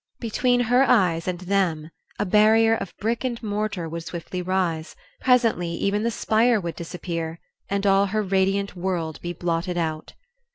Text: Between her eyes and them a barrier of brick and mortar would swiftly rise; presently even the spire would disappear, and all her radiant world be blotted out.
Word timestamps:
Between 0.19 0.61
her 0.61 0.81
eyes 0.81 1.27
and 1.27 1.41
them 1.41 1.91
a 2.17 2.25
barrier 2.25 2.73
of 2.73 2.97
brick 2.97 3.23
and 3.23 3.37
mortar 3.43 3.87
would 3.87 4.03
swiftly 4.03 4.41
rise; 4.41 4.95
presently 5.19 5.69
even 5.73 6.01
the 6.01 6.09
spire 6.09 6.59
would 6.59 6.75
disappear, 6.75 7.39
and 7.69 7.85
all 7.85 8.07
her 8.07 8.23
radiant 8.23 8.75
world 8.75 9.21
be 9.21 9.31
blotted 9.31 9.77
out. 9.77 10.15